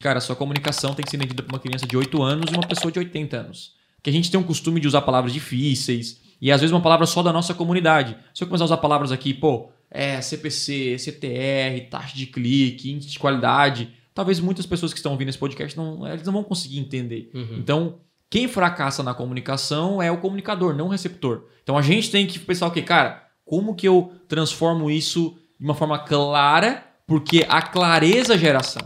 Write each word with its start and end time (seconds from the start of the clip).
Cara, 0.00 0.20
sua 0.20 0.36
comunicação 0.36 0.94
tem 0.94 1.04
que 1.04 1.10
ser 1.10 1.16
entendida 1.16 1.42
por 1.42 1.52
uma 1.52 1.58
criança 1.58 1.86
de 1.86 1.96
8 1.96 2.22
anos 2.22 2.50
e 2.50 2.54
uma 2.54 2.66
pessoa 2.66 2.92
de 2.92 2.98
80 2.98 3.36
anos. 3.36 3.72
Que 4.02 4.10
a 4.10 4.12
gente 4.12 4.30
tem 4.30 4.38
um 4.38 4.44
costume 4.44 4.80
de 4.80 4.86
usar 4.86 5.02
palavras 5.02 5.32
difíceis 5.32 6.20
e 6.40 6.52
às 6.52 6.60
vezes 6.60 6.72
uma 6.72 6.80
palavra 6.80 7.04
só 7.04 7.22
da 7.22 7.32
nossa 7.32 7.52
comunidade. 7.52 8.16
Se 8.32 8.44
eu 8.44 8.46
começar 8.46 8.64
a 8.64 8.66
usar 8.66 8.76
palavras 8.76 9.10
aqui, 9.10 9.34
pô, 9.34 9.70
é 9.90 10.20
CPC, 10.20 10.96
CTR, 10.98 11.90
taxa 11.90 12.16
de 12.16 12.26
clique, 12.26 12.92
índice 12.92 13.10
de 13.10 13.18
qualidade, 13.18 13.92
talvez 14.14 14.38
muitas 14.38 14.66
pessoas 14.66 14.92
que 14.92 14.98
estão 14.98 15.12
ouvindo 15.12 15.30
esse 15.30 15.38
podcast 15.38 15.76
não, 15.76 16.06
eles 16.06 16.24
não 16.24 16.32
vão 16.32 16.44
conseguir 16.44 16.78
entender. 16.78 17.30
Uhum. 17.34 17.56
Então, 17.58 17.98
quem 18.30 18.46
fracassa 18.46 19.02
na 19.02 19.14
comunicação 19.14 20.00
é 20.00 20.12
o 20.12 20.18
comunicador, 20.18 20.76
não 20.76 20.86
o 20.86 20.90
receptor. 20.90 21.46
Então 21.62 21.76
a 21.76 21.82
gente 21.82 22.10
tem 22.10 22.26
que 22.26 22.38
pensar 22.38 22.66
o 22.66 22.70
quê? 22.70 22.82
Cara, 22.82 23.26
como 23.44 23.74
que 23.74 23.88
eu 23.88 24.12
transformo 24.28 24.90
isso 24.90 25.36
de 25.58 25.64
uma 25.64 25.74
forma 25.74 25.98
clara? 25.98 26.84
Porque 27.06 27.46
a 27.48 27.62
clareza 27.62 28.36
gera 28.36 28.58
ação. 28.60 28.82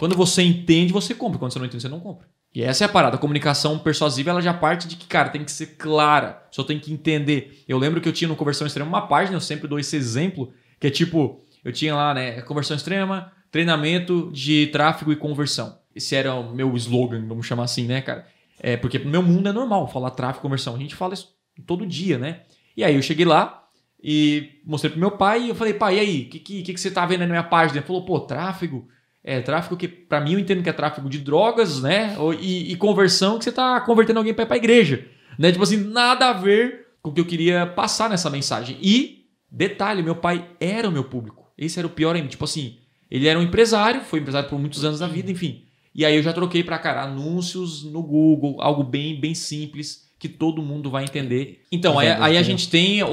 Quando 0.00 0.16
você 0.16 0.42
entende, 0.42 0.94
você 0.94 1.14
compra. 1.14 1.38
Quando 1.38 1.52
você 1.52 1.58
não 1.58 1.66
entende, 1.66 1.82
você 1.82 1.88
não 1.90 2.00
compra. 2.00 2.26
E 2.54 2.62
essa 2.62 2.84
é 2.84 2.86
a 2.86 2.88
parada. 2.88 3.16
A 3.16 3.18
comunicação 3.18 3.78
persuasiva, 3.78 4.30
ela 4.30 4.40
já 4.40 4.54
parte 4.54 4.88
de 4.88 4.96
que, 4.96 5.06
cara, 5.06 5.28
tem 5.28 5.44
que 5.44 5.52
ser 5.52 5.76
clara. 5.76 6.42
Só 6.50 6.64
tem 6.64 6.80
que 6.80 6.90
entender. 6.90 7.62
Eu 7.68 7.76
lembro 7.76 8.00
que 8.00 8.08
eu 8.08 8.12
tinha 8.14 8.26
no 8.26 8.34
Conversão 8.34 8.66
Extrema 8.66 8.88
uma 8.88 9.06
página, 9.06 9.36
eu 9.36 9.42
sempre 9.42 9.68
dou 9.68 9.78
esse 9.78 9.94
exemplo, 9.94 10.54
que 10.80 10.86
é 10.86 10.90
tipo, 10.90 11.38
eu 11.62 11.70
tinha 11.70 11.94
lá, 11.94 12.14
né, 12.14 12.40
Conversão 12.40 12.74
Extrema, 12.74 13.30
treinamento 13.50 14.30
de 14.32 14.68
tráfego 14.68 15.12
e 15.12 15.16
conversão. 15.16 15.78
Esse 15.94 16.16
era 16.16 16.32
o 16.32 16.54
meu 16.54 16.74
slogan, 16.76 17.26
vamos 17.28 17.46
chamar 17.46 17.64
assim, 17.64 17.84
né, 17.84 18.00
cara? 18.00 18.26
É, 18.58 18.78
porque 18.78 18.98
no 18.98 19.10
meu 19.10 19.22
mundo 19.22 19.50
é 19.50 19.52
normal 19.52 19.86
falar 19.86 20.12
tráfego 20.12 20.38
e 20.38 20.42
conversão. 20.44 20.76
A 20.76 20.78
gente 20.78 20.94
fala 20.94 21.12
isso 21.12 21.28
todo 21.66 21.86
dia, 21.86 22.16
né? 22.16 22.40
E 22.74 22.82
aí 22.82 22.94
eu 22.94 23.02
cheguei 23.02 23.26
lá 23.26 23.64
e 24.02 24.62
mostrei 24.64 24.90
pro 24.90 24.98
meu 24.98 25.10
pai 25.10 25.42
e 25.42 25.48
eu 25.50 25.54
falei, 25.54 25.74
pai, 25.74 25.96
e 25.96 26.00
aí, 26.00 26.22
o 26.22 26.30
que, 26.30 26.38
que, 26.38 26.62
que, 26.62 26.80
você 26.80 26.90
tá 26.90 27.04
vendo 27.04 27.20
aí 27.20 27.26
na 27.26 27.34
minha 27.34 27.44
página? 27.44 27.80
Ele 27.80 27.86
falou, 27.86 28.02
pô, 28.02 28.18
tráfego. 28.20 28.88
É, 29.22 29.40
tráfego 29.40 29.76
que, 29.76 29.86
pra 29.86 30.20
mim, 30.20 30.32
eu 30.32 30.38
entendo 30.38 30.62
que 30.62 30.68
é 30.70 30.72
tráfego 30.72 31.08
de 31.08 31.18
drogas, 31.18 31.82
né? 31.82 32.16
E, 32.40 32.72
e 32.72 32.76
conversão 32.76 33.38
que 33.38 33.44
você 33.44 33.52
tá 33.52 33.80
convertendo 33.82 34.18
alguém 34.18 34.32
pra 34.32 34.44
ir 34.44 34.48
pra 34.48 34.56
igreja. 34.56 35.06
Né? 35.38 35.52
Tipo 35.52 35.62
assim, 35.64 35.76
nada 35.76 36.30
a 36.30 36.32
ver 36.32 36.86
com 37.02 37.10
o 37.10 37.12
que 37.12 37.20
eu 37.20 37.26
queria 37.26 37.66
passar 37.66 38.08
nessa 38.08 38.30
mensagem. 38.30 38.78
E, 38.80 39.26
detalhe, 39.50 40.02
meu 40.02 40.16
pai 40.16 40.46
era 40.58 40.88
o 40.88 40.92
meu 40.92 41.04
público. 41.04 41.50
Esse 41.56 41.78
era 41.78 41.86
o 41.86 41.90
pior 41.90 42.16
ainda. 42.16 42.28
Tipo 42.28 42.44
assim, 42.44 42.78
ele 43.10 43.28
era 43.28 43.38
um 43.38 43.42
empresário, 43.42 44.00
foi 44.00 44.20
empresário 44.20 44.48
por 44.48 44.58
muitos 44.58 44.84
anos 44.84 45.00
da 45.00 45.06
vida, 45.06 45.30
enfim. 45.30 45.64
E 45.94 46.04
aí 46.06 46.16
eu 46.16 46.22
já 46.22 46.32
troquei 46.32 46.62
pra, 46.64 46.78
cara, 46.78 47.02
anúncios 47.02 47.84
no 47.84 48.02
Google, 48.02 48.56
algo 48.60 48.82
bem, 48.82 49.20
bem 49.20 49.34
simples, 49.34 50.08
que 50.18 50.28
todo 50.28 50.62
mundo 50.62 50.88
vai 50.90 51.04
entender. 51.04 51.62
Então, 51.72 51.98
aí, 51.98 52.08
aí 52.08 52.36
a 52.36 52.40
né? 52.40 52.42
gente 52.42 52.70
tem 52.70 53.02
a, 53.02 53.06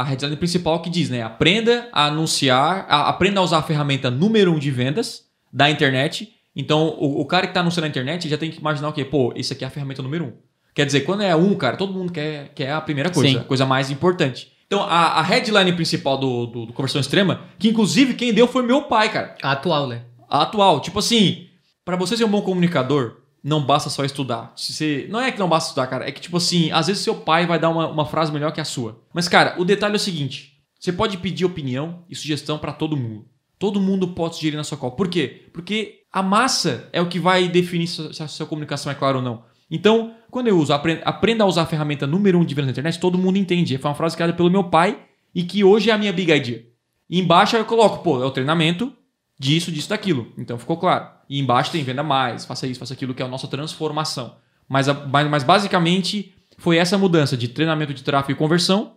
a 0.00 0.02
headline 0.04 0.36
principal 0.36 0.80
que 0.82 0.90
diz, 0.90 1.08
né? 1.10 1.22
Aprenda 1.22 1.88
a 1.92 2.06
anunciar, 2.06 2.86
a- 2.88 3.08
aprenda 3.08 3.40
a 3.40 3.42
usar 3.42 3.58
a 3.58 3.62
ferramenta 3.62 4.10
número 4.10 4.52
um 4.52 4.58
de 4.58 4.70
vendas 4.70 5.31
da 5.52 5.70
internet. 5.70 6.32
Então, 6.54 6.96
o, 6.98 7.20
o 7.20 7.24
cara 7.24 7.46
que 7.46 7.50
está 7.50 7.60
anunciando 7.60 7.86
na 7.86 7.90
internet 7.90 8.28
já 8.28 8.38
tem 8.38 8.50
que 8.50 8.58
imaginar 8.58 8.88
o 8.88 8.92
quê? 8.92 9.04
Pô, 9.04 9.32
isso 9.36 9.52
aqui 9.52 9.64
é 9.64 9.66
a 9.66 9.70
ferramenta 9.70 10.02
número 10.02 10.24
um. 10.26 10.32
Quer 10.74 10.86
dizer, 10.86 11.00
quando 11.00 11.22
é 11.22 11.36
um, 11.36 11.54
cara, 11.54 11.76
todo 11.76 11.92
mundo 11.92 12.12
quer, 12.12 12.50
quer 12.54 12.72
a 12.72 12.80
primeira 12.80 13.10
coisa, 13.10 13.30
Sim. 13.30 13.38
a 13.38 13.44
coisa 13.44 13.66
mais 13.66 13.90
importante. 13.90 14.50
Então, 14.66 14.82
a, 14.82 15.18
a 15.18 15.22
headline 15.22 15.72
principal 15.74 16.16
do, 16.16 16.46
do, 16.46 16.66
do 16.66 16.72
Conversão 16.72 17.00
Extrema, 17.00 17.42
que 17.58 17.68
inclusive 17.68 18.14
quem 18.14 18.32
deu 18.32 18.48
foi 18.48 18.62
meu 18.62 18.82
pai, 18.82 19.12
cara. 19.12 19.36
A 19.42 19.52
atual, 19.52 19.86
né? 19.86 20.04
A 20.28 20.42
atual. 20.42 20.80
Tipo 20.80 20.98
assim, 20.98 21.48
para 21.84 21.94
você 21.94 22.16
ser 22.16 22.24
um 22.24 22.30
bom 22.30 22.40
comunicador, 22.40 23.16
não 23.44 23.62
basta 23.62 23.90
só 23.90 24.02
estudar. 24.02 24.52
Se 24.56 24.72
você... 24.72 25.06
Não 25.10 25.20
é 25.20 25.30
que 25.30 25.38
não 25.38 25.48
basta 25.48 25.68
estudar, 25.68 25.86
cara. 25.88 26.08
É 26.08 26.12
que, 26.12 26.22
tipo 26.22 26.38
assim, 26.38 26.70
às 26.70 26.86
vezes 26.86 27.02
seu 27.02 27.16
pai 27.16 27.46
vai 27.46 27.58
dar 27.58 27.68
uma, 27.68 27.86
uma 27.88 28.06
frase 28.06 28.32
melhor 28.32 28.50
que 28.50 28.62
a 28.62 28.64
sua. 28.64 28.98
Mas, 29.12 29.28
cara, 29.28 29.56
o 29.58 29.64
detalhe 29.64 29.92
é 29.92 29.96
o 29.96 30.00
seguinte: 30.00 30.52
você 30.80 30.90
pode 30.90 31.18
pedir 31.18 31.44
opinião 31.44 32.04
e 32.08 32.16
sugestão 32.16 32.58
para 32.58 32.72
todo 32.72 32.96
mundo. 32.96 33.26
Todo 33.62 33.80
mundo 33.80 34.08
pode 34.08 34.34
sugerir 34.34 34.56
na 34.56 34.64
sua 34.64 34.76
call. 34.76 34.90
Por 34.90 35.06
quê? 35.06 35.46
Porque 35.52 36.00
a 36.12 36.20
massa 36.20 36.88
é 36.92 37.00
o 37.00 37.06
que 37.06 37.20
vai 37.20 37.46
definir 37.46 37.86
se 37.86 38.20
a 38.20 38.26
sua 38.26 38.44
comunicação 38.44 38.90
é 38.90 38.94
clara 38.96 39.18
ou 39.18 39.22
não. 39.22 39.44
Então, 39.70 40.16
quando 40.32 40.48
eu 40.48 40.58
uso 40.58 40.72
aprenda, 40.72 41.44
a 41.44 41.46
usar 41.46 41.62
a 41.62 41.66
ferramenta 41.66 42.04
número 42.04 42.40
um 42.40 42.44
de 42.44 42.56
vendas 42.56 42.66
na 42.66 42.70
internet, 42.72 42.98
todo 42.98 43.16
mundo 43.16 43.38
entende. 43.38 43.78
Foi 43.78 43.88
uma 43.88 43.94
frase 43.94 44.16
criada 44.16 44.32
pelo 44.32 44.50
meu 44.50 44.64
pai 44.64 44.98
e 45.32 45.44
que 45.44 45.62
hoje 45.62 45.90
é 45.90 45.92
a 45.92 45.96
minha 45.96 46.12
big 46.12 46.32
idea. 46.32 46.66
E 47.08 47.20
embaixo 47.20 47.56
eu 47.56 47.64
coloco, 47.64 48.02
pô, 48.02 48.20
é 48.20 48.26
o 48.26 48.32
treinamento 48.32 48.92
disso, 49.38 49.70
disso, 49.70 49.90
daquilo. 49.90 50.32
Então 50.36 50.58
ficou 50.58 50.76
claro. 50.76 51.06
E 51.30 51.38
embaixo 51.38 51.70
tem 51.70 51.84
venda 51.84 52.02
mais, 52.02 52.44
faça 52.44 52.66
isso, 52.66 52.80
faça 52.80 52.94
aquilo, 52.94 53.14
que 53.14 53.22
é 53.22 53.24
a 53.24 53.28
nossa 53.28 53.46
transformação. 53.46 54.34
Mas, 54.68 54.88
mas, 55.08 55.30
mas 55.30 55.44
basicamente 55.44 56.34
foi 56.58 56.78
essa 56.78 56.98
mudança 56.98 57.36
de 57.36 57.46
treinamento 57.46 57.94
de 57.94 58.02
tráfego 58.02 58.32
e 58.32 58.34
conversão 58.34 58.96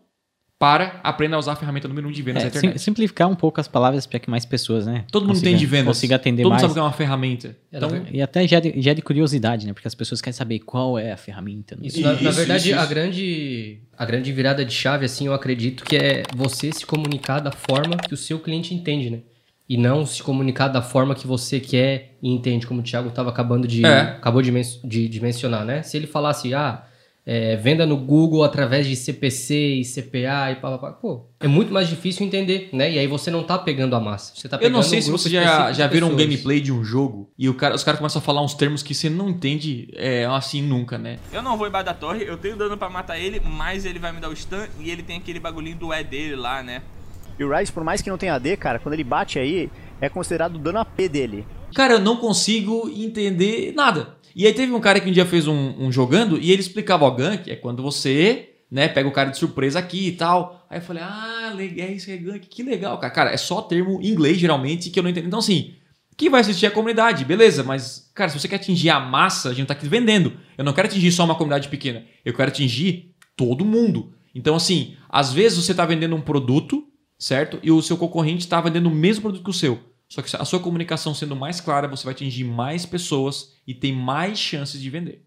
para 0.58 1.02
aprenda 1.04 1.36
a 1.36 1.40
usar 1.40 1.52
a 1.52 1.56
ferramenta 1.56 1.86
número 1.88 2.08
um 2.08 2.12
de 2.12 2.22
vendas 2.22 2.44
É, 2.44 2.50
sim- 2.50 2.58
internet. 2.60 2.80
simplificar 2.82 3.28
um 3.30 3.36
pouco 3.36 3.60
as 3.60 3.68
palavras 3.68 4.06
para 4.08 4.20
que 4.20 4.30
mais 4.30 4.46
pessoas, 4.46 4.86
né? 4.86 5.04
Todo 5.12 5.24
mundo 5.24 5.34
consiga- 5.34 5.50
entende 5.50 5.66
vendas. 5.66 5.88
Consiga 5.88 6.16
atender 6.16 6.44
Todo 6.44 6.52
mundo 6.54 6.54
mais. 6.54 6.62
sabe 6.62 6.74
que 6.74 6.80
é 6.80 6.82
uma 6.82 6.92
ferramenta. 6.94 7.58
É, 7.72 7.78
Então, 7.78 7.90
ver- 7.90 8.04
E 8.14 8.22
até 8.22 8.48
gere, 8.48 8.74
gere 8.82 9.02
curiosidade, 9.02 9.68
né? 9.68 9.74
Porque 9.74 9.88
as 9.88 9.94
pessoas 9.96 10.22
querem 10.22 10.36
saber 10.36 10.60
qual 10.60 10.98
é 10.98 11.12
a 11.12 11.18
ferramenta. 11.18 11.76
né? 11.76 11.82
Isso, 11.88 12.00
na, 12.00 12.14
na 12.14 12.22
Isso, 12.22 12.32
verdade, 12.32 12.70
isso, 12.70 12.80
a 12.80 12.82
isso. 12.84 12.90
grande 12.90 13.80
a 13.98 14.06
grande 14.06 14.32
virada 14.32 14.64
de 14.66 14.74
chave, 14.74 15.06
assim, 15.06 15.26
eu 15.28 15.34
acredito 15.34 15.84
que 15.84 15.96
é 15.98 16.24
você 16.36 16.72
se 16.72 16.86
comunicar 16.86 17.40
da 17.40 17.52
forma 17.52 17.98
que 17.98 18.14
o 18.14 18.18
seu 18.18 18.40
cliente 18.40 18.74
entende, 18.74 19.10
né? 19.10 19.20
E 19.68 19.78
não 19.78 20.06
se 20.06 20.22
comunicar 20.24 20.68
da 20.70 20.82
forma 20.82 21.16
que 21.16 21.26
você 21.28 21.60
quer 21.60 22.16
e 22.22 22.30
entende, 22.30 22.66
como 22.68 22.80
o 22.80 22.84
Thiago 22.84 23.10
estava 23.10 23.30
acabando 23.30 23.68
de, 23.68 23.86
É. 23.86 24.00
acabou 24.02 24.42
de, 24.42 24.52
men- 24.52 24.64
de- 24.84 25.08
de 25.10 25.20
mencionar, 25.22 25.66
né? 25.66 25.82
Se 25.82 25.98
ele 25.98 26.08
falasse, 26.08 26.54
ah, 26.54 26.84
é, 27.26 27.56
venda 27.56 27.86
no 27.86 27.98
Google 27.98 28.44
através 28.44 28.86
de 28.86 28.96
CPC 28.96 29.56
e 29.56 29.84
CPA 29.84 30.52
e 30.52 30.56
pá, 30.56 30.72
pá, 30.72 30.78
pá, 30.78 30.92
pô, 30.92 31.26
é 31.40 31.48
muito 31.48 31.74
mais 31.74 31.88
difícil 31.88 32.26
entender, 32.26 32.70
né? 32.72 32.92
E 32.92 33.00
aí 33.00 33.08
você 33.08 33.32
não 33.32 33.44
tá 33.44 33.58
pegando 33.58 33.96
a 33.96 34.00
massa, 34.00 34.34
você 34.36 34.48
tá 34.48 34.58
eu 34.58 34.60
pegando 34.60 34.76
não 34.76 34.84
sei 34.84 35.00
um 35.00 35.02
se 35.02 35.12
vocês 35.12 35.32
já, 35.32 35.72
já 35.72 35.88
viram 35.88 36.10
um 36.10 36.16
gameplay 36.16 36.62
de 36.62 36.72
um 36.72 36.84
jogo 36.84 37.32
e 37.38 37.50
o 37.50 37.54
cara, 37.56 37.74
os 37.74 37.84
caras 37.84 38.00
começam 38.00 38.22
a 38.22 38.24
falar 38.24 38.44
uns 38.44 38.54
termos 38.54 38.84
que 38.84 38.94
você 38.94 39.10
não 39.10 39.30
entende 39.30 39.90
é, 39.96 40.26
assim 40.26 40.62
nunca, 40.62 40.98
né? 40.98 41.18
Eu 41.34 41.42
não 41.42 41.58
vou 41.58 41.68
embaixo 41.68 41.88
da 41.88 41.94
torre, 41.94 42.24
eu 42.24 42.38
tenho 42.38 42.56
dano 42.56 42.78
pra 42.78 42.90
matar 42.90 43.18
ele, 43.18 43.40
mas 43.40 43.86
ele 43.86 43.98
vai 43.98 44.12
me 44.12 44.20
dar 44.20 44.30
o 44.30 44.36
stun 44.36 44.66
e 44.80 44.92
ele 44.92 45.02
tem 45.02 45.18
aquele 45.18 45.40
bagulhinho 45.40 45.78
do 45.78 45.94
E 45.94 46.04
dele 46.04 46.36
lá, 46.36 46.62
né? 46.62 46.84
E 47.38 47.44
o 47.44 47.54
Rise, 47.54 47.72
por 47.72 47.84
mais 47.84 48.02
que 48.02 48.10
não 48.10 48.18
tenha 48.18 48.36
AD, 48.36 48.56
cara, 48.58 48.80
quando 48.80 48.94
ele 48.94 49.04
bate 49.04 49.40
aí, 49.40 49.70
é 50.00 50.08
considerado 50.08 50.58
dano 50.58 50.80
AP 50.80 51.10
dele. 51.10 51.46
Cara, 51.74 51.96
eu 51.96 52.00
não 52.00 52.16
consigo 52.16 52.90
entender 52.90 53.74
nada. 53.76 54.15
E 54.36 54.46
aí 54.46 54.54
teve 54.54 54.74
um 54.74 54.82
cara 54.82 55.00
que 55.00 55.10
um 55.10 55.14
dia 55.14 55.26
fez 55.26 55.48
um, 55.48 55.74
um 55.80 55.90
jogando 55.90 56.38
e 56.38 56.52
ele 56.52 56.60
explicava 56.60 57.06
o 57.06 57.12
gank, 57.12 57.50
é 57.50 57.56
quando 57.56 57.82
você, 57.82 58.50
né, 58.70 58.90
pega 58.90 59.08
o 59.08 59.12
cara 59.12 59.30
de 59.30 59.38
surpresa 59.38 59.80
aqui 59.80 60.10
e 60.10 60.12
tal. 60.12 60.68
Aí 60.70 60.80
eu 60.80 60.82
falei, 60.82 61.02
ah, 61.04 61.54
legal, 61.56 61.90
isso 61.90 62.12
é 62.12 62.18
gank, 62.18 62.46
que 62.46 62.62
legal, 62.62 62.98
cara. 63.00 63.14
Cara, 63.14 63.32
é 63.32 63.38
só 63.38 63.62
termo 63.62 64.02
em 64.02 64.10
inglês 64.10 64.38
geralmente 64.38 64.90
que 64.90 65.00
eu 65.00 65.04
não 65.04 65.10
entendo. 65.10 65.28
Então 65.28 65.40
assim, 65.40 65.76
quem 66.18 66.30
vai 66.30 66.42
assistir 66.42 66.66
é 66.66 66.68
a 66.68 66.72
comunidade, 66.72 67.24
beleza, 67.24 67.64
mas, 67.64 68.12
cara, 68.14 68.30
se 68.30 68.38
você 68.38 68.50
quer 68.50 68.58
atingir 68.58 68.90
a 68.90 69.00
massa, 69.00 69.50
a 69.50 69.54
gente 69.54 69.68
tá 69.68 69.74
aqui 69.74 69.88
vendendo. 69.88 70.34
Eu 70.58 70.66
não 70.66 70.74
quero 70.74 70.90
atingir 70.90 71.14
só 71.14 71.24
uma 71.24 71.36
comunidade 71.36 71.70
pequena, 71.70 72.04
eu 72.26 72.34
quero 72.34 72.50
atingir 72.50 73.16
todo 73.38 73.64
mundo. 73.64 74.14
Então 74.34 74.54
assim, 74.54 74.98
às 75.08 75.32
vezes 75.32 75.64
você 75.64 75.74
tá 75.74 75.86
vendendo 75.86 76.14
um 76.14 76.22
produto, 76.22 76.84
certo? 77.18 77.58
E 77.64 77.72
o 77.72 77.82
seu 77.82 77.96
concorrente 77.96 78.50
tá 78.50 78.60
vendendo 78.60 78.88
o 78.88 78.94
mesmo 78.94 79.22
produto 79.22 79.46
que 79.46 79.50
o 79.50 79.54
seu. 79.54 79.95
Só 80.10 80.22
que 80.22 80.36
a 80.36 80.46
sua 80.46 80.60
comunicação 80.60 81.14
sendo 81.14 81.36
mais 81.36 81.60
clara, 81.60 81.88
você 81.88 82.04
vai 82.04 82.14
atingir 82.14 82.44
mais 82.44 82.86
pessoas 82.86 83.56
e 83.66 83.74
tem 83.74 83.94
mais 83.94 84.38
chances 84.38 84.82
de 84.82 84.90
vender. 84.90 85.26